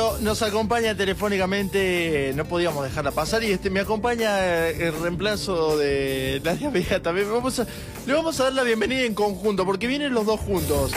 [0.00, 4.38] Pero nos acompaña telefónicamente, no podíamos dejarla pasar, y este me acompaña
[4.68, 7.30] eh, el reemplazo de Nadia Vega también.
[7.30, 7.66] Vamos a-
[8.06, 10.92] le vamos a dar la bienvenida en conjunto, porque vienen los dos juntos.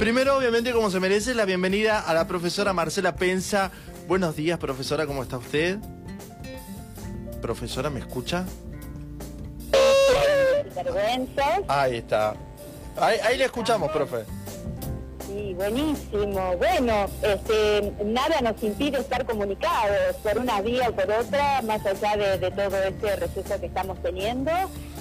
[0.00, 3.70] Primero, obviamente, como se merece, la bienvenida a la profesora Marcela Pensa.
[4.08, 5.78] Buenos días, profesora, ¿cómo está usted?
[7.40, 8.44] Profesora, ¿me escucha?
[11.68, 12.34] Ahí está.
[12.96, 14.24] Ahí, ahí le escuchamos, profe.
[15.32, 16.56] Sí, buenísimo.
[16.58, 22.16] Bueno, este, nada nos impide estar comunicados por una vía o por otra, más allá
[22.16, 24.50] de, todo este receso que estamos teniendo.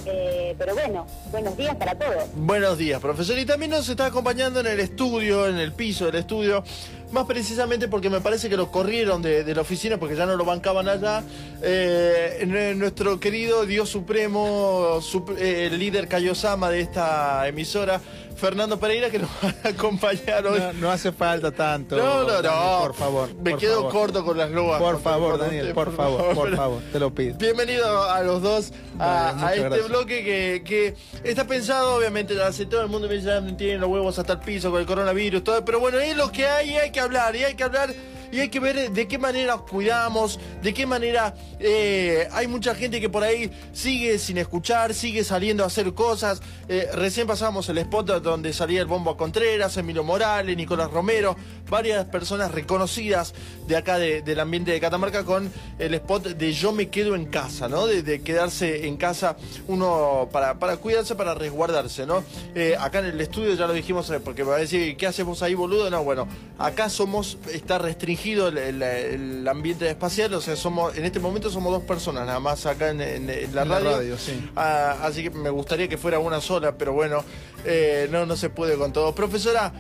[0.06, 2.26] Eh, pero bueno, buenos días para todos.
[2.36, 3.40] Buenos días, profesor.
[3.40, 6.64] Y también nos está acompañando en el estudio, en el piso del estudio,
[7.12, 10.46] más precisamente porque me parece que lo corrieron de, la oficina porque ya no lo
[10.46, 11.24] bancaban allá.
[11.64, 18.00] eh, nuestro querido Dios Supremo, sup- eh, el líder Kaiosama de esta emisora,
[18.40, 20.60] Fernando Pereira, que nos va a acompañar hoy.
[20.60, 21.96] No, no hace falta tanto.
[21.98, 22.80] No, no, no.
[22.82, 23.30] Por favor.
[23.36, 23.92] Me por quedo favor.
[23.92, 24.82] corto con las loas.
[24.82, 27.36] Por favor, Daniel, por favor, por favor, te lo pido.
[27.38, 29.88] Bienvenido a los dos a, Vale, a muchas este gracias.
[29.90, 33.90] bloque que, que está pensado, obviamente, hace todo el mundo me dice, "Ah, tienen los
[33.90, 36.78] huevos hasta el piso con el coronavirus, todo, pero bueno, es lo que hay y
[36.78, 37.94] hay que hablar, y hay que hablar.
[38.32, 43.02] Y hay que ver de qué manera cuidamos, de qué manera eh, hay mucha gente
[43.02, 46.42] que por ahí sigue sin escuchar, sigue saliendo a hacer cosas.
[46.68, 51.36] Eh, recién pasamos el spot donde salía el Bombo Contreras, Emilio Morales, Nicolás Romero,
[51.70, 53.34] varias personas reconocidas
[53.68, 57.26] de acá de- del ambiente de Catamarca con el spot de Yo me quedo en
[57.26, 57.88] casa, ¿no?
[57.88, 62.24] De, quedarse en casa uno para, para cuidarse, para resguardarse, ¿no?
[62.54, 65.42] Eh, acá en el estudio ya lo dijimos, porque me va a decir, ¿qué hacemos
[65.42, 65.90] ahí, boludo?
[65.90, 71.06] No, bueno, acá somos, está restringido el, el- el ambiente espacial, o sea, somos, en
[71.06, 74.18] este momento somos dos personas nada más acá en, en- en la radio.
[74.18, 74.50] sí.
[74.56, 77.24] Ah, así que me gustaría que fuera una sola, pero bueno,
[77.66, 79.14] eh, no, no se puede con todo.
[79.16, 79.72] Profesora,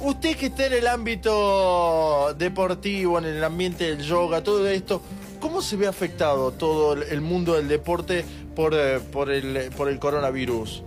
[0.00, 5.02] usted que está en el ámbito deportivo, en el ambiente del yoga, todo esto,
[5.40, 9.88] ¿cómo se ve afectado todo el, el mundo del deporte por, eh, por, el, por
[9.88, 10.82] el coronavirus?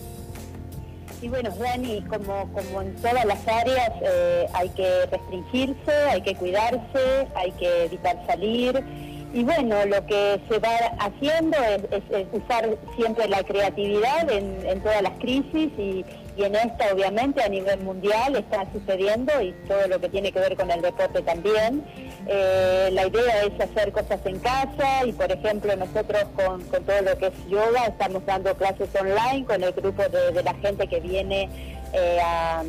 [1.22, 6.36] Y bueno, Dani, como, como en todas las áreas, eh, hay que restringirse, hay que
[6.36, 8.84] cuidarse, hay que evitar salir.
[9.32, 15.04] Y bueno, lo que se va haciendo es, usar siempre la creatividad en, en todas
[15.04, 16.04] las crisis y,
[16.38, 20.40] y en esta obviamente a nivel mundial está sucediendo y todo lo que tiene que
[20.40, 21.84] ver con el deporte también.
[22.28, 27.18] Eh, la idea es hacer cosas en casa y por ejemplo nosotros con, todo lo
[27.18, 31.50] que es yoga estamos dando clases online con el grupo de, la gente que viene
[31.94, 32.64] eh, a,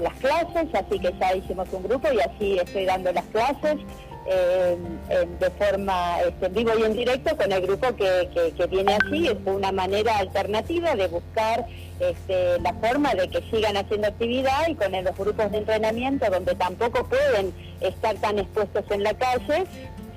[0.00, 3.76] las clases, así que ya hicimos un grupo y así estoy dando las clases
[4.26, 8.94] de forma este, en vivo y en directo con el grupo que, que- que viene
[8.94, 9.26] así.
[9.28, 11.66] Es una manera alternativa de buscar
[12.00, 16.54] este, la forma de que sigan haciendo actividad y con los grupos de entrenamiento donde
[16.54, 19.64] tampoco pueden estar tan expuestos en la calle,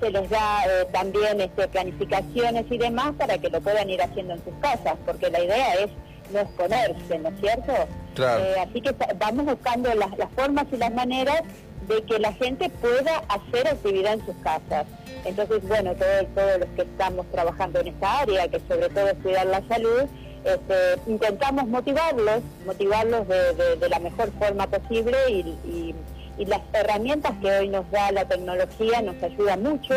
[0.00, 4.34] se les da eh, también este, planificaciones y demás para que lo puedan ir haciendo
[4.34, 5.90] en sus casas, porque la idea es
[6.32, 7.72] no exponerse, ¿no es cierto?
[8.14, 8.44] Claro.
[8.44, 11.42] Eh, así que vamos buscando las, las formas y las maneras
[11.88, 14.86] de que la gente pueda hacer actividad en sus casas.
[15.24, 19.46] Entonces, bueno, todos los que estamos trabajando en esta área, que sobre todo es cuidar
[19.46, 20.04] la salud,
[20.46, 25.94] este, intentamos motivarlos, motivarlos de, la mejor forma posible y,
[26.38, 29.94] las herramientas que hoy nos da la tecnología nos ayudan mucho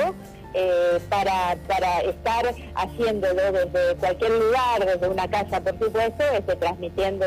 [0.53, 7.25] eh, para, para estar haciéndolo desde cualquier lugar, desde una casa por supuesto, este, transmitiendo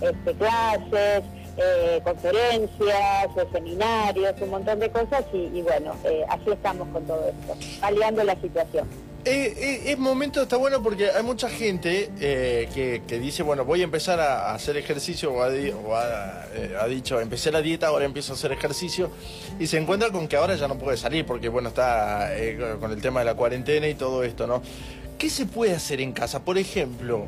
[0.00, 1.22] este, clases,
[1.58, 7.28] eh, conferencias, eh, seminarios, un montón de cosas y, bueno, eh, así estamos con todo
[7.28, 8.86] esto, paliando la situación.
[9.24, 13.84] Eh, eh, es momento, está bueno porque hay mucha gente que, dice, bueno, voy a
[13.84, 19.10] empezar a, hacer ejercicio o, ha, dicho, empecé la dieta, ahora empiezo a hacer ejercicio
[19.58, 22.30] y se encuentra con que ahora ya no puede salir porque, bueno, está
[22.80, 24.62] con el tema de la cuarentena y todo esto, ¿no?
[25.18, 26.44] ¿Qué se puede hacer en casa?
[26.44, 27.26] Por ejemplo,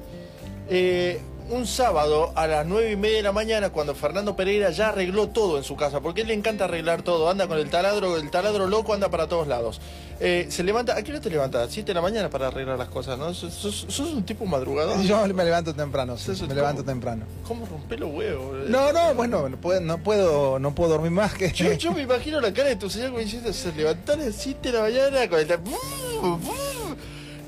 [1.51, 5.29] un sábado a las nueve y media de la mañana cuando Fernando Pereira ya arregló
[5.29, 8.17] todo en su casa, porque a él le encanta arreglar todo, anda con el taladro,
[8.17, 9.81] el taladro loco anda para todos lados.
[10.23, 11.71] Eh, se levanta, ¿a qué hora te levantas?
[11.73, 13.33] Siete de la mañana para arreglar las cosas, ¿no?
[13.33, 15.01] ¿Sos, sos- sos un tipo madrugador?
[15.03, 17.25] Yo me levanto temprano, sí, me levanto temprano.
[17.49, 18.69] ¿Cómo rompe los huevos?
[18.69, 21.51] No, no, bueno, no puedo, no puedo, dormir más que...
[21.53, 24.35] Yo, yo me imagino la cara de tu señor como diciendo, se levantó a las
[24.35, 25.49] 7 de la mañana con el...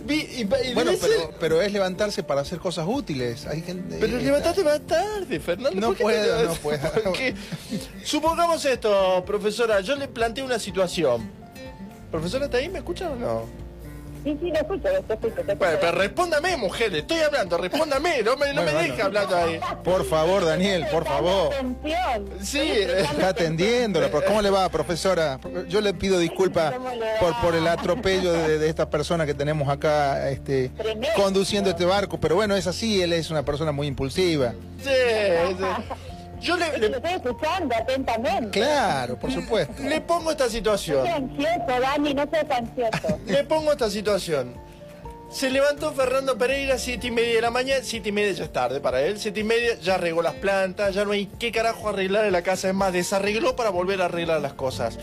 [0.09, 0.45] y, y
[0.75, 3.47] Bueno, pero, pero es levantarse para hacer cosas útiles.
[3.47, 3.99] Hay gente...
[4.01, 5.81] Pero levantate más tarde, Fernando.
[5.81, 6.81] No ¿por qué te puedo, no puedo.
[8.05, 11.31] Supongamos esto, profesora, yo le planteo una situación.
[12.11, 12.69] Profesora, ¿está ahí?
[12.69, 13.62] ¿Me escucha o no?
[14.25, 15.43] Sí, sí, lo escucho, lo escucho.
[15.45, 15.57] lo.
[15.57, 19.61] Bueno, pero respóndame, mujer, estoy hablando, respóndame, no me, no me Bueno, deje hablando ahí.
[19.83, 21.53] Por favor, Daniel, por favor.
[22.41, 25.41] Sí, Está atendiéndola, ¿cómo le va, profesora?
[25.69, 26.75] Yo le pido disculpas
[27.21, 30.71] por, por el atropello de, de esta persona que tenemos acá este,
[31.17, 34.55] conduciendo este barco, pero bueno, es así, él es una persona muy impulsiva.
[34.83, 34.91] Sí,
[35.59, 35.65] sí.
[36.43, 38.59] Yo le, le, estoy escuchando atentamente.
[38.61, 39.75] Claro, por supuesto.
[39.83, 41.05] le pongo esta No situación.
[41.07, 43.19] seas ansioso, Dani, no seas ansioso.
[43.27, 44.55] Le pongo esta situación.
[45.31, 48.53] Se levantó Fernando Pereira siete y media de la mañana, siete y media ya es
[48.53, 51.89] tarde para él, siete y media ya regó las plantas, ya no hay qué carajo
[51.89, 54.99] arreglar en la casa, es más, desarregló para volver a arreglar las cosas.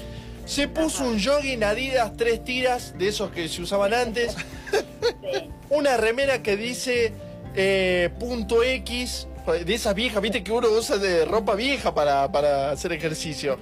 [0.46, 4.36] Se puso un jogging Adidas tres tiras, de esos que se usaban antes,
[5.24, 5.50] Sí.
[5.70, 7.12] una remera que dice
[7.56, 12.72] eh, punto X, de esas viejas, viste que uno usa de ropa vieja para, para
[12.72, 13.58] hacer ejercicio.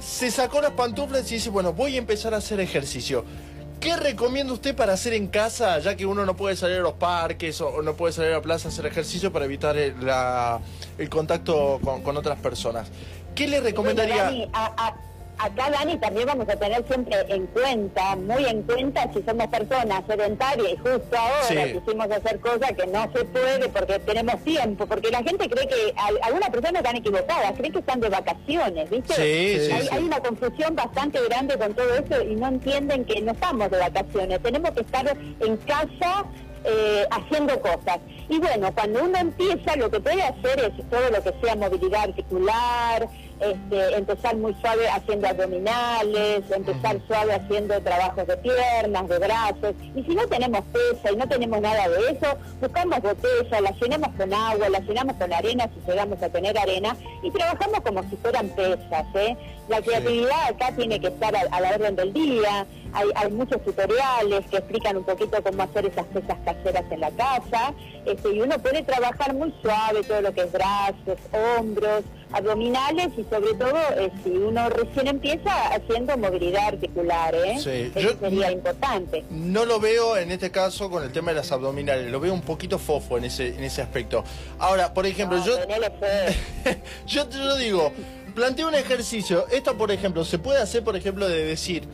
[0.00, 3.24] Se sacó las pantuflas y dice, bueno, voy a empezar a hacer ejercicio.
[3.80, 6.94] ¿Qué recomienda usted para hacer en casa, ya que uno no puede salir a los
[6.94, 9.94] parques o, o no puede salir a la plaza a hacer ejercicio para evitar el,
[10.06, 10.60] la-
[10.96, 12.88] el contacto con, con otras personas?
[13.34, 14.24] ¿Qué le Bueno, recomendaría?
[14.24, 14.96] Dani, a- a-
[15.38, 20.02] acá, Dani, también vamos a tener siempre en cuenta, muy en cuenta, si somos personas
[20.06, 21.56] sedentarias y justo ahora Sí.
[21.78, 25.92] quisimos hacer cosas que no se puede porque tenemos tiempo, porque la gente cree que,
[25.96, 29.14] al- algunas personas están equivocadas, creen que están de vacaciones, ¿viste?
[29.14, 29.88] Sí, sí, hay, sí.
[29.92, 33.78] hay una confusión bastante grande con todo eso y no entienden que no estamos de
[33.78, 36.24] vacaciones, tenemos que estar en casa
[36.66, 37.98] eh, haciendo cosas.
[38.26, 42.04] Y bueno, cuando uno empieza, lo que puede hacer es todo lo que sea movilidad
[42.04, 43.06] articular,
[43.40, 49.74] este, empezar muy suave haciendo abdominales, empezar suave haciendo trabajos de piernas, de brazos.
[49.94, 54.10] Y si no tenemos pesa y no tenemos nada de eso, buscamos botellas, las llenamos
[54.16, 58.16] con agua, las llenamos con arena si llegamos a tener arena y trabajamos como si
[58.16, 59.06] fueran pesas.
[59.14, 59.36] ¿eh?
[59.68, 62.66] La creatividad acá tiene que estar a, a la orden del día.
[62.94, 67.10] Hay, hay muchos tutoriales que explican un poquito cómo hacer esas pesas caseras en la
[67.10, 67.74] casa.
[68.06, 71.18] Este, y uno puede trabajar muy suave todo lo que es brazos,
[71.58, 77.34] hombros, abdominales y sobre todo eh, si uno recién empieza haciendo movilidad articular.
[77.34, 77.58] ¿eh?
[77.58, 79.24] Sí, Eso yo- sería importante.
[79.30, 82.42] No lo veo en este caso con el tema de las abdominales, lo veo un
[82.42, 84.24] poquito fofo en ese, en ese aspecto.
[84.58, 85.56] Ahora, por ejemplo, No, yo,
[87.06, 87.92] yo te lo digo,
[88.34, 89.46] planteo un ejercicio.
[89.50, 91.84] Esto, por ejemplo, se puede hacer, por ejemplo, de decir,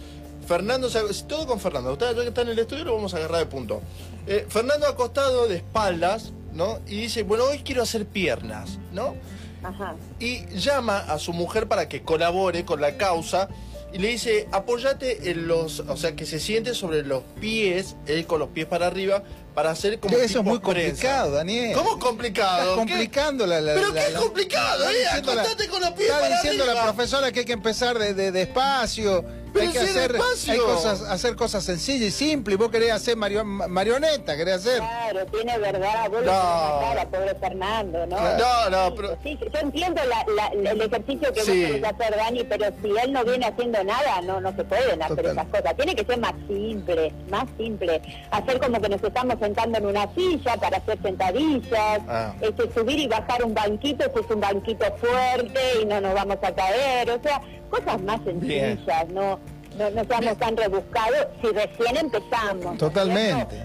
[0.50, 0.88] Fernando,
[1.29, 3.47] todo con Fernando, usted ya que está en el estudio lo vamos a agarrar de
[3.47, 3.81] punto.
[4.26, 6.81] Eh, Fernando acostado de espaldas, ¿no?
[6.88, 9.14] Y dice, bueno, hoy quiero hacer piernas, ¿no?
[9.62, 9.94] Ajá.
[10.19, 13.49] y llama a su mujer para que colabore con la causa
[13.93, 18.26] y le dice, apóyate en los, o sea, que se siente sobre los pies, él
[18.26, 19.23] con los pies para arriba,
[19.55, 20.62] para hacer como Eso es muy prensa.
[20.62, 21.75] complicado, Daniel.
[21.76, 22.70] ¿Cómo complicado?
[22.70, 22.93] Estás ¿Qué?
[22.93, 24.91] complicando la, la- ¿Pero la- qué la- complicado?
[24.91, 25.06] Eh?
[25.12, 28.32] Acostate con los pies Está para diciendo la profesora que hay que empezar de, de-
[28.32, 29.25] despacio.
[29.52, 30.17] Pero hay que hacer,
[30.49, 32.56] hay cosas, hacer cosas sencillas y simples.
[32.58, 34.79] Vos querés hacer mario- ma- marioneta, querés hacer.
[34.79, 36.32] Claro, tiene verdad, vos No.
[36.32, 38.17] lo tenés matar a pobre Fernando, ¿no?
[38.17, 39.19] No, no, pero...
[39.23, 41.62] Sí, yo entiendo la- la- el ejercicio que Sí.
[41.62, 45.02] vos querés hacer, Dani, pero si él no viene haciendo nada, no no se pueden
[45.02, 45.32] hacer Total.
[45.32, 45.76] esas cosas.
[45.76, 48.00] Tiene que ser más simple, más simple.
[48.31, 52.32] Hacer como que nos estamos sentando en una silla para hacer sentadillas, Ah.
[52.41, 56.38] este, subir y bajar un banquito, si es un banquito fuerte y no nos vamos
[56.43, 57.11] a caer.
[57.11, 57.41] O sea,
[57.71, 58.77] cosas más Bien.
[58.79, 59.39] sencillas, no
[59.79, 62.65] no, no seamos tan rebuscados si recién empezamos.
[62.65, 63.57] ¿no es Totalmente.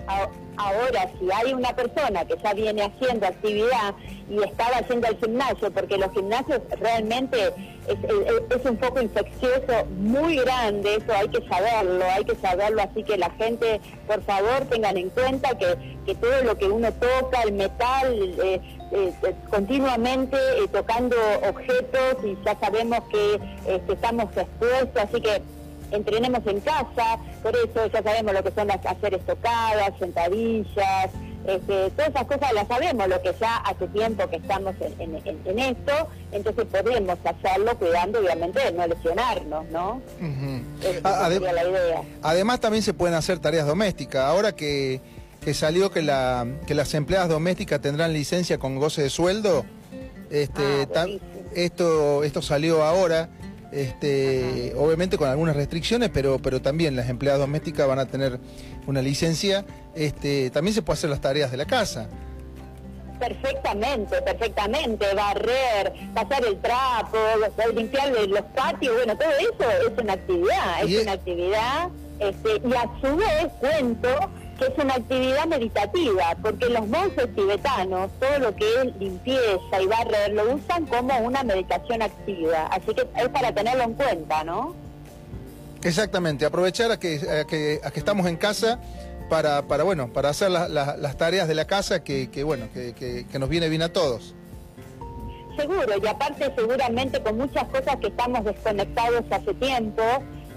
[0.58, 3.94] Ahora, si hay una persona que ya viene haciendo actividad
[4.30, 9.86] y estaba haciendo el gimnasio, porque los gimnasios realmente es, es- es un poco infeccioso,
[9.98, 14.62] muy grande, eso hay que saberlo, hay que saberlo, así que la gente, por favor,
[14.70, 18.62] tengan en cuenta que, que todo lo que uno toca, el metal, eh,
[18.96, 21.16] eh, eh, continuamente eh, tocando
[21.48, 23.36] objetos y ya sabemos que
[23.68, 25.42] este, estamos expuestos, así que
[25.92, 31.10] entrenemos en casa, por eso ya sabemos lo que son las hacer estocadas, sentadillas,
[31.48, 35.22] este, todas esas cosas las sabemos, lo que ya hace tiempo que estamos en, en-
[35.28, 40.02] en- en esto, entonces podemos hacerlo cuidando obviamente de no lesionarnos, ¿no?
[40.20, 40.62] Ujú.
[40.82, 42.02] Esa sería adem- la idea.
[42.24, 44.24] Además también se pueden hacer tareas domésticas.
[44.26, 45.00] Ahora que,
[45.46, 49.64] que salió que, la, que las empleadas domésticas tendrán licencia con goce de sueldo,
[50.32, 51.06] este, Ah,
[51.54, 53.30] esto, esto salió ahora,
[53.72, 58.40] este, obviamente con algunas restricciones, pero, pero también las empleadas domésticas van a tener
[58.88, 59.66] una licencia.
[59.94, 62.10] Este, también se puede hacer las tareas de la casa.
[63.20, 65.06] Perfectamente, perfectamente.
[65.14, 67.18] Barrer, pasar el trapo,
[67.76, 72.90] limpiar los patios, bueno, todo eso es una actividad, es una actividad, este, y a
[73.00, 74.10] su vez cuento
[74.58, 79.86] que es una actividad meditativa, porque los monjes tibetanos, todo lo que es limpieza y
[79.88, 84.76] barrer, lo usan como una meditación activa, así que es para tenerlo en cuenta, ¿no?
[85.84, 88.80] Exactamente, aprovechar a que, a que, a que estamos en casa
[89.30, 92.68] para, para, bueno, para hacer la- la- las tareas de la casa que, que, bueno,
[92.74, 94.34] que, que- que nos viene bien a todos.
[95.58, 100.04] Seguro, y aparte seguramente con muchas cosas que estamos desconectados hace tiempo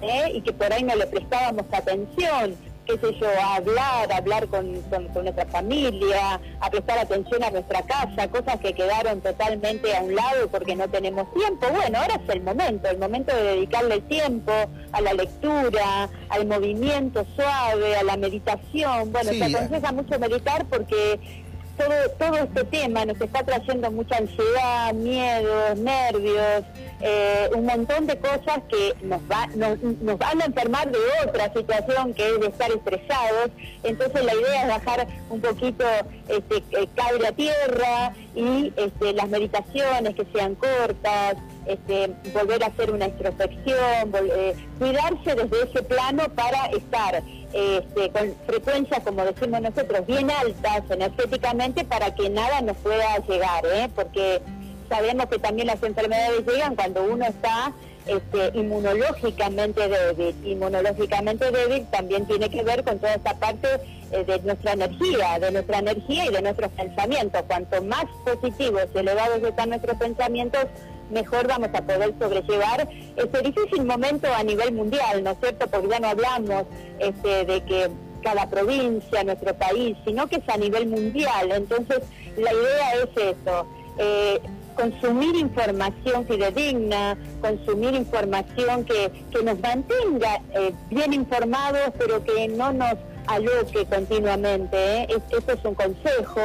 [0.03, 0.33] ¿eh?
[0.35, 2.57] y que por ahí no le prestábamos atención,
[2.89, 7.45] qué sé yo, a hablar, a hablar con, con- con nuestra familia, a prestar atención
[7.45, 11.67] a nuestra casa, cosas que quedaron totalmente a un lado porque no tenemos tiempo.
[11.71, 14.53] Bueno, ahora es el momento, el momento de dedicarle tiempo
[14.93, 19.13] a la lectura, al movimiento suave, a la meditación.
[19.13, 19.55] Bueno, se eh.
[19.55, 21.45] aconseja mucho meditar porque
[21.79, 26.65] todo, todo este tema nos está trayendo mucha ansiedad, miedos, nervios,
[27.01, 31.53] eh, un montón de cosas que nos, va, nos, nos van a enfermar de otra
[31.53, 33.51] situación que es de estar estresados.
[33.85, 35.85] Entonces la idea es bajar un poquito
[36.29, 36.63] este,
[36.95, 43.07] cable a tierra y este, las meditaciones que sean cortas, este, volver a hacer una
[43.07, 50.31] introspección, eh, cuidarse desde ese plano para estar este, con frecuencias, como decimos nosotros, bien
[50.31, 53.89] altas energéticamente para que nada nos pueda llegar, ¿eh?
[53.95, 54.41] porque
[54.89, 57.73] sabemos que también las enfermedades llegan cuando uno está
[58.07, 60.35] este, inmunológicamente débil.
[60.45, 63.69] Inmunológicamente débil también tiene que ver con toda esta parte
[64.11, 67.43] eh, de nuestra energía, de nuestra energía y de nuestros pensamientos.
[67.47, 70.65] Cuanto más positivos y elevados están nuestros pensamientos,
[71.11, 75.67] mejor vamos a poder sobrellevar este difícil momento a nivel mundial, ¿no es cierto?
[75.69, 76.65] Porque ya no hablamos
[76.99, 77.91] este, de que
[78.23, 81.53] cada provincia, nuestro país, sino que es a nivel mundial.
[81.53, 82.01] Entonces,
[82.37, 83.67] la idea es eso.
[83.99, 84.41] eh,
[84.77, 92.73] consumir información fidedigna, consumir información que, que nos mantenga eh, bien informados, pero que no
[92.73, 92.95] nos
[93.27, 94.77] aloque continuamente.
[94.77, 95.07] ¿eh?
[95.11, 96.41] Es- Esto es un consejo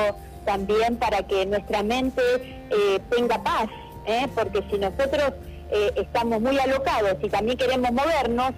[0.46, 2.22] también para que nuestra mente
[2.72, 3.68] eh, tenga paz,
[4.06, 4.28] ¿eh?
[4.36, 5.34] porque si nosotros
[5.72, 8.52] eh, estamos muy alocados y también queremos movernos,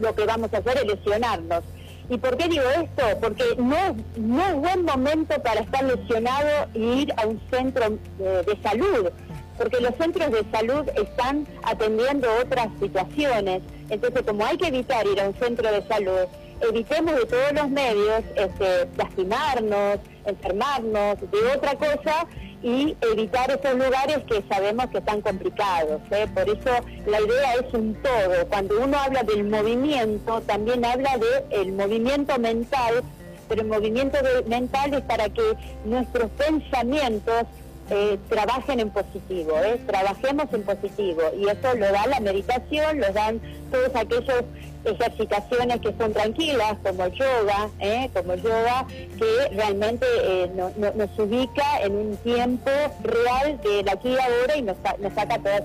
[0.00, 1.64] lo, que vamos a hacer es lesionarnos.
[2.08, 3.02] ¿Y por qué digo esto?
[3.20, 8.42] Porque no, no es buen momento para estar lesionado e ir a un centro eh,
[8.46, 9.10] de salud,
[9.58, 13.62] porque los centros de salud están atendiendo otras situaciones.
[13.90, 16.26] Entonces, como hay que evitar ir a un centro de salud,
[16.60, 22.26] evitemos de todos los medios este, lastimarnos, enfermarnos de otra cosa
[22.62, 26.00] y evitar esos lugares que sabemos que están complicados.
[26.10, 26.26] ¿eh?
[26.34, 26.70] Por eso
[27.06, 28.46] la idea es un todo.
[28.48, 31.18] Cuando uno habla del movimiento, también habla
[31.50, 33.02] del movimiento mental,
[33.48, 35.42] pero el movimiento de- mental es para que
[35.84, 37.44] nuestros pensamientos
[37.88, 39.80] eh, trabajen en positivo, ¿eh?
[39.86, 44.42] trabajemos en positivo y eso lo da la meditación, lo dan todos aquellos
[44.86, 48.08] ejercitaciones que son tranquilas como yoga, ¿eh?
[48.14, 48.86] como el yoga
[49.18, 52.70] que realmente eh, no- no- nos ubica en un tiempo
[53.02, 55.62] real del aquí y ahora y nos, sa- nos saca todas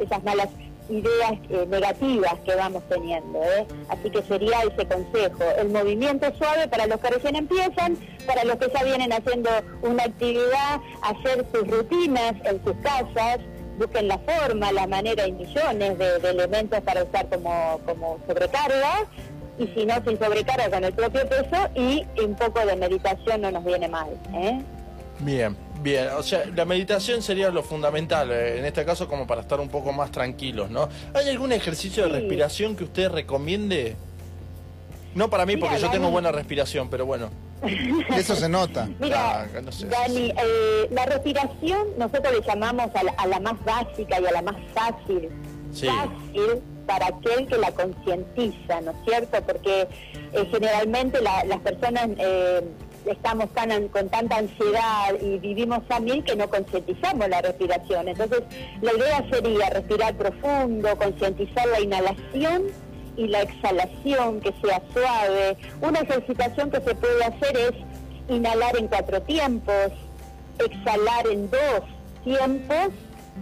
[0.00, 0.48] esas, malas
[0.90, 3.40] ideas eh, negativas que vamos teniendo.
[3.90, 7.96] Así que sería ese consejo, el movimiento suave para los que recién empiezan,
[8.26, 9.50] para los que ya vienen haciendo
[9.82, 13.38] una actividad, hacer sus rutinas en sus casas,
[13.78, 19.06] busquen la forma, la manera, hay millones de, de elementos para usar como, como sobrecarga,
[19.58, 23.50] y si no, sin sobrecarga con el propio peso, y un poco de meditación no
[23.50, 24.08] nos viene mal.
[24.34, 24.60] ¿eh?
[25.20, 26.08] Bien, bien.
[26.16, 29.68] O sea, la meditación sería lo fundamental, eh, en este caso como para estar un
[29.68, 30.88] poco más tranquilos, ¿no?
[31.14, 33.96] ¿Hay algún ejercicio de respiración que usted recomiende?
[35.14, 37.30] No para mí, Mira, porque yo tengo buena respiración, pero bueno.
[38.16, 38.88] Eso se nota.
[38.98, 39.86] Mira, Ah, no sé.
[39.86, 44.32] Dani, eh, la respiración nosotros le llamamos a la, a la más básica y a
[44.32, 45.28] la más fácil.
[45.72, 45.86] Sí.
[45.86, 49.42] Fácil para aquel que la concientiza, ¿no es cierto?
[49.42, 49.82] Porque
[50.32, 52.62] eh, generalmente la- las personas eh,
[53.04, 58.08] estamos tan an- con tanta ansiedad y vivimos mil que no concientizamos la respiración.
[58.08, 58.42] Entonces,
[58.80, 62.62] la idea sería respirar profundo, concientizar la inhalación
[63.18, 65.56] y la exhalación que sea suave.
[65.82, 69.92] Una ejercitación que se puede hacer es inhalar en cuatro tiempos,
[70.58, 71.82] exhalar en dos
[72.24, 72.88] tiempos,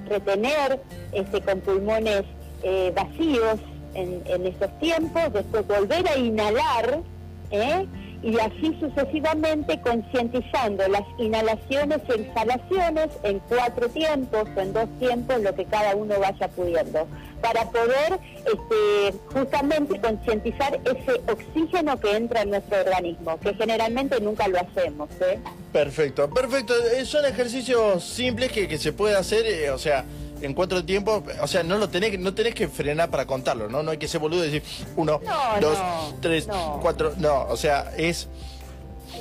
[0.09, 0.81] retener
[1.13, 2.25] este, con pulmones
[2.63, 3.61] eh, vacíos
[3.95, 7.03] en, en esos tiempos, después volver a inhalar
[7.51, 7.87] ¿eh?
[8.23, 15.41] Y así sucesivamente concientizando las inhalaciones y exhalaciones en cuatro tiempos o en dos tiempos,
[15.41, 17.07] lo que cada uno vaya pudiendo,
[17.41, 24.49] para poder este, justamente concientizar ese oxígeno que entra en nuestro organismo, que generalmente nunca
[24.49, 25.09] lo hacemos.
[25.21, 25.39] ¿eh?
[25.73, 26.75] Perfecto, perfecto.
[26.97, 30.05] Eh, Son ejercicios simples que, que se puede hacer, eh, o sea,
[30.41, 33.69] en cuatro tiempos, o sea, no lo tenés, que- no tenés que frenar para contarlo,
[33.69, 33.83] ¿no?
[33.83, 34.63] No hay que ser boludo y decir
[34.97, 36.79] uno, No, dos, no, tres, no.
[36.83, 38.29] cuatro, no, o sea, es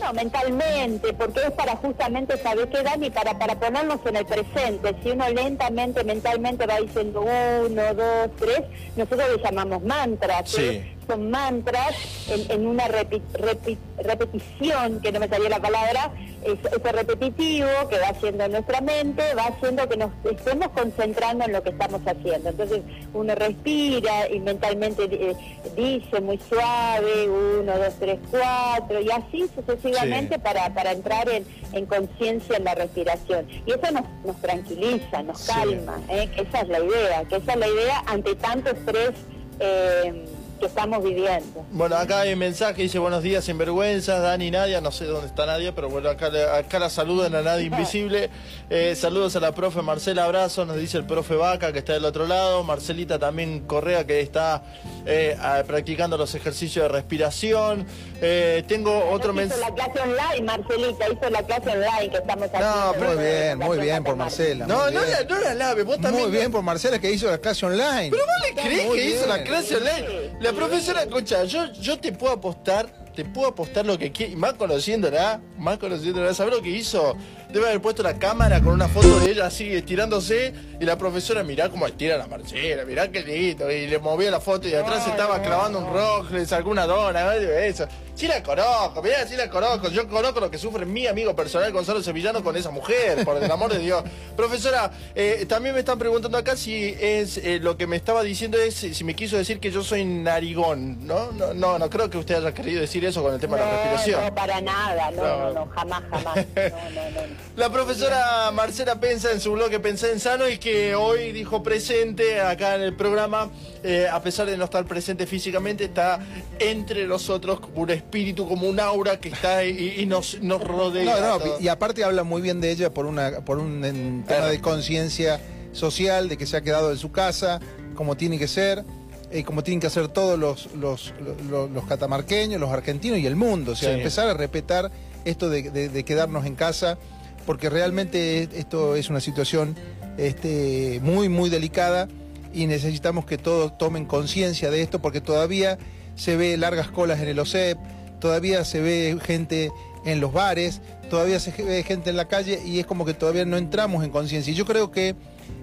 [0.01, 4.25] No, mentalmente, porque es para justamente saber qué dan y para, para ponernos en el
[4.25, 4.93] presente.
[5.01, 8.61] Si uno lentamente, mentalmente va diciendo uno, dos, tres,
[8.97, 10.49] nosotros le llamamos mantras.
[10.49, 10.61] Sí.
[10.63, 10.94] ¿eh?
[11.07, 11.95] Son mantras
[12.29, 16.11] en, en una repi- repi- repetición, que no me salía la palabra,
[16.43, 21.45] es- ese repetitivo que va haciendo en nuestra mente, va haciendo que nos estemos concentrando
[21.45, 22.49] en lo que estamos haciendo.
[22.49, 22.81] Entonces
[23.13, 25.35] uno respira y mentalmente eh,
[25.75, 30.41] dice muy suave, uno, dos, tres, cuatro, y así sucesivamente Sí.
[30.41, 33.47] para, para entrar en, en conciencia en la respiración.
[33.65, 35.51] Y eso nos, nos tranquiliza, nos Sí.
[35.53, 36.29] calma, ¿eh?
[36.35, 39.11] que esa es la idea, que esa es la idea ante tanto estrés
[39.59, 40.25] eh,
[40.65, 41.65] que estamos viviendo.
[41.71, 45.45] Bueno, acá hay un mensaje, dice buenos días, sinvergüenzas, Dani, Nadia, no sé dónde está
[45.45, 48.29] Nadia, pero bueno, acá, acá la saludan a Nadia Invisible.
[48.69, 52.05] Eh, saludos a la profe Marcela Abrazo, nos dice el profe Vaca que está del
[52.05, 54.63] otro lado, Marcelita también Correa que está
[55.05, 57.85] eh, practicando los ejercicios de respiración.
[58.21, 59.61] Eh, tengo otro Hizo mensaje.
[59.61, 62.93] la clase online, Marcelita, hizo la clase online que estamos haciendo.
[62.93, 64.15] pero Muy bien, muy bien por.
[64.15, 64.65] Marcela.
[64.65, 65.11] No, muy no bien.
[65.11, 66.23] la, no la lave, vos también.
[66.23, 68.09] Muy bien por Marcela que hizo la clase online.
[68.09, 70.05] ¿Pero vos le crees que hizo la clase online?
[70.39, 74.53] La profesora, escucha, yo, yo te puedo apostar, te puedo apostar lo que quieras, más
[74.53, 77.15] conociéndola, más conociéndola, ¿sabes lo que hizo?
[77.51, 81.41] Debe haber puesto la cámara con una foto de ella así estirándose y la profesora
[81.43, 85.05] mirá cómo estira la Marcela, mirá qué lindo, y le movía la foto y atrás
[85.05, 87.87] No, estaba clavando un rojo, le sacó una dona, algo de eso.
[88.13, 91.71] Sí la conozco, mirá, sí la conozco, yo conozco lo que sufre mi amigo personal
[91.71, 94.03] Gonzalo Sevillano con esa mujer, por el amor de Dios.
[94.35, 98.57] Profesora, eh, también me están preguntando acá si es eh, lo que me estaba diciendo
[98.57, 101.31] es si me quiso decir que yo soy narigón, ¿no?
[101.33, 103.71] No, no, no creo que usted haya querido decir eso con el tema de la
[103.71, 104.25] respiración.
[104.25, 105.37] no, para nada, no, No.
[105.37, 106.35] no, no, jamás, jamás.
[106.55, 107.44] No, no, no.
[107.57, 112.41] La profesora Marcela Pensa en su bloque Pensé en Sano y que hoy dijo presente
[112.41, 113.49] acá en el programa,
[113.81, 116.19] eh, a pesar de no estar presente físicamente, está
[116.59, 121.17] entre nosotros como un espíritu, como un aura que está y, y nos, nos rodea.
[121.21, 124.47] No, no, y aparte habla muy bien de ella por una por un en, tema
[124.47, 125.39] de conciencia
[125.71, 127.61] social, de que se ha quedado en su casa,
[127.95, 128.83] como tiene que ser,
[129.31, 131.13] eh, como tienen que hacer todos los, los,
[131.49, 133.71] los, los catamarqueños, los argentinos y el mundo.
[133.71, 133.95] O sea, Sí.
[133.95, 134.91] empezar a respetar
[135.23, 136.97] esto de, de- de quedarnos en casa,
[137.45, 139.75] porque realmente esto es una situación
[140.17, 142.07] este, muy, muy delicada
[142.53, 145.77] y necesitamos que todos tomen conciencia de esto, porque todavía
[146.15, 147.77] se ve largas colas en el OSEP,
[148.19, 149.71] todavía se ve gente
[150.05, 153.43] en los bares, todavía se ve gente en la calle y es como que todavía
[153.45, 154.51] no entramos en conciencia.
[154.51, 155.15] Y yo creo que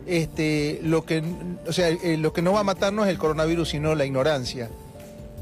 [0.06, 1.22] este, lo que,
[1.66, 4.04] o sea, eh, lo que no va a matar no es el coronavirus, sino la
[4.04, 4.68] ignorancia.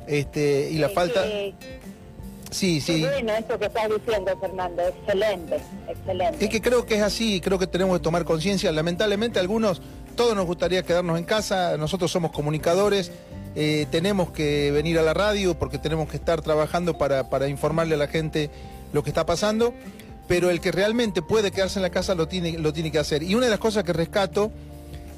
[0.06, 1.22] Este, y la falta.
[1.24, 1.54] que-
[2.50, 3.00] Sí, sí.
[3.02, 6.44] bueno esto que estás diciendo, Fernando, excelente, excelente.
[6.44, 8.72] Es que creo que es así, creo que tenemos que tomar conciencia.
[8.72, 9.80] Lamentablemente algunos,
[10.16, 13.12] todos nos gustaría quedarnos en casa, nosotros somos comunicadores,
[13.54, 17.94] eh, tenemos que venir a la radio porque tenemos que estar trabajando para, para informarle
[17.94, 18.50] a la gente
[18.92, 19.72] lo que está pasando,
[20.26, 23.22] pero el que realmente puede quedarse en la casa lo tiene, lo tiene que hacer.
[23.22, 24.50] Y una de las cosas que rescato,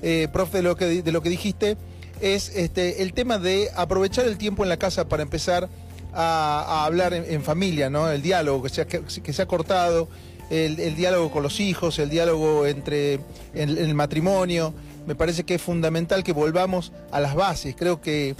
[0.02, 1.76] eh, profe, de lo que, de lo que dijiste,
[2.20, 5.68] es este, el tema de aprovechar el tiempo en la casa para empezar
[6.12, 7.86] a, hablar en, familia.
[7.86, 10.08] El diálogo que se ha, cortado,
[10.50, 13.20] el, diálogo con los hijos, el diálogo entre
[13.54, 14.74] el, matrimonio.
[15.06, 17.74] Me parece que es fundamental que volvamos a las bases.
[17.76, 18.36] Creo que,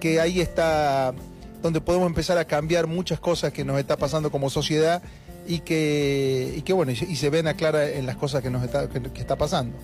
[0.00, 1.14] que ahí está
[1.62, 5.00] donde podemos empezar a cambiar muchas cosas que nos está pasando como sociedad
[5.46, 8.64] y que, y que bueno, y se, ven a clara en las cosas que nos
[8.64, 9.76] está, que está pasando.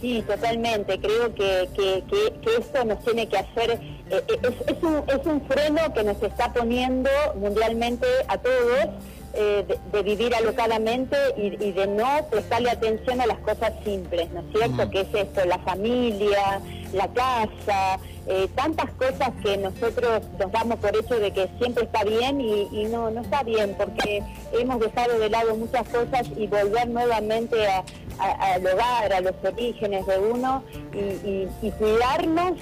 [0.00, 0.98] Sí, totalmente.
[0.98, 3.78] Creo que, que, que, esto nos tiene que hacer, eh,
[4.10, 8.88] eh, es, un, es un freno que nos está poniendo mundialmente a todos
[9.34, 14.30] eh, de, de vivir alocadamente y, y de no prestarle atención a las cosas simples,
[14.32, 14.86] ¿no es cierto?
[14.86, 14.90] Mm.
[14.90, 16.60] Que es esto, la familia,
[16.92, 22.04] la casa, eh, tantas cosas que nosotros nos damos por hecho de que siempre está
[22.04, 26.46] bien y, y no, no está bien porque hemos dejado de lado muchas cosas y
[26.46, 27.84] volver nuevamente a,
[28.18, 30.62] a- al hogar, a los orígenes de uno
[30.92, 32.52] y, cuidarnos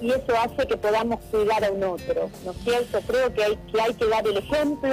[0.00, 3.00] y eso hace que podamos cuidar a un otro, ¿no es cierto?
[3.06, 4.90] Creo que hay que, hay que dar el ejemplo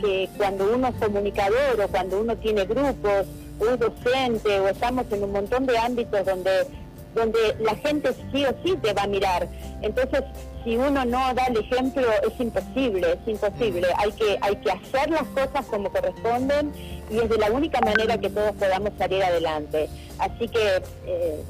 [0.00, 3.26] que cuando uno es comunicador o cuando uno tiene grupos
[3.60, 6.66] o es docente o estamos en un montón de ámbitos donde
[7.14, 9.46] donde la gente sí o sí te va a mirar.
[9.82, 10.24] Entonces,
[10.64, 13.86] si uno no da el ejemplo, es imposible, es imposible.
[13.98, 16.72] Hay que, hay que hacer las cosas como corresponden
[17.08, 19.88] y es de la única manera que todos podamos salir adelante.
[20.18, 21.40] Así que, eh,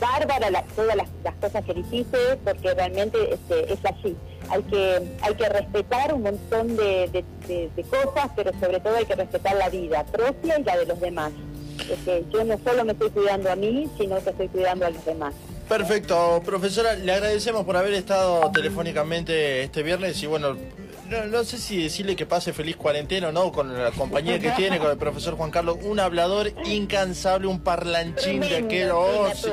[0.00, 4.16] bárbara la- todas las, las cosas que dijiste, porque realmente este, es así.
[4.50, 7.24] Hay que, hay que respetar un montón de, de-
[7.84, 11.32] cosas, pero sobre todo hay que respetar la vida propia y la de los demás.
[11.90, 15.04] Este, yo no solo me estoy cuidando a mí, sino que estoy cuidando a los
[15.04, 15.34] demás.
[15.68, 20.56] Perfecto, profesora, le agradecemos por haber estado telefónicamente este viernes y bueno,
[21.08, 24.50] no, no sé si decirle que pase feliz cuarentena o no, con la compañía que
[24.52, 29.48] tiene, con el profesor Juan Carlos, un hablador incansable, un parlanchín de aquel, oh, sí.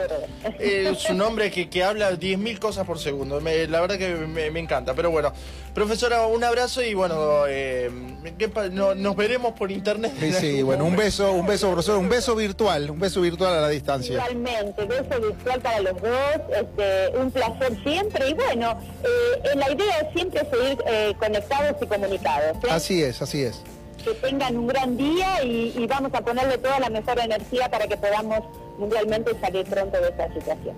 [0.59, 4.49] Eh, su nombre que, que habla 10.000 cosas por segundo, Me- la verdad que me,
[4.51, 5.33] me encanta, pero bueno,
[5.73, 7.89] profesora, un abrazo y bueno, eh,
[8.37, 10.11] ¿qué pa- no- nos veremos por internet.
[10.19, 13.61] Sí, sí, bueno, un beso, un beso, profesor, un beso virtual, un beso virtual a
[13.61, 14.13] la distancia.
[14.15, 16.11] Igualmente, beso virtual para los dos,
[16.55, 21.85] este, un placer siempre y bueno, eh, la idea es siempre seguir eh, conectados y
[21.87, 22.57] comunicados.
[22.69, 23.61] Así es, así es.
[24.03, 27.87] Que tengan un gran día y, y vamos a ponerle toda la mejor energía para
[27.87, 28.39] que podamos
[28.79, 30.75] mundialmente salir pronto de esta situación.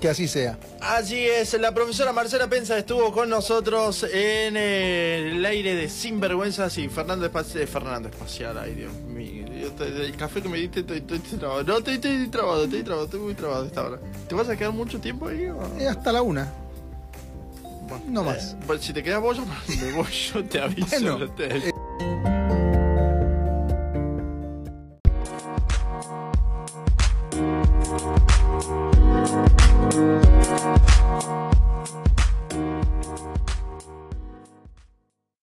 [0.00, 0.58] Que así sea.
[0.80, 6.76] Así es, la profesora Marcela Penza estuvo con nosotros en eh, el aire de Sinvergüenzas
[6.78, 9.44] y Fernando, Espaci- eh, Fernando Espacial, ay Dios mío,
[9.80, 13.20] el café que me diste estoy, estoy trabado, no, estoy, estoy trabado, estoy trabado, estoy
[13.20, 13.98] muy trabado esta hora.
[14.28, 15.46] ¿Te vas a quedar mucho tiempo ahí?
[15.46, 15.60] o?
[15.80, 16.52] Eh, hasta la una.
[18.06, 18.56] No eh, más.
[18.68, 21.00] Eh, si te quedas vos, me voy yo, te aviso.
[21.00, 22.33] Bueno, eh,